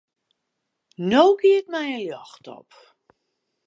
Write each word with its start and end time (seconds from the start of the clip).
No 1.09 1.21
giet 1.39 1.65
my 1.73 1.83
in 1.95 2.03
ljocht 2.05 2.45
op. 2.57 2.69